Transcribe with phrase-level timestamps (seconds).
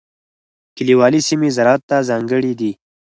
[0.75, 2.71] کلیوالي سیمې زراعت ته ځانګړې دي.